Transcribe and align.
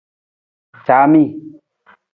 Caami. 0.85 1.23